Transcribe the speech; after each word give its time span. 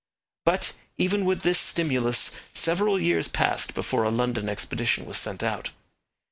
But, 0.45 0.73
even 0.97 1.25
with 1.25 1.41
this 1.43 1.59
stimulus, 1.59 2.31
several 2.53 2.99
years 2.99 3.27
passed 3.27 3.75
before 3.75 4.01
a 4.03 4.09
London 4.09 4.49
expedition 4.49 5.05
was 5.05 5.17
sent 5.19 5.43
out. 5.43 5.69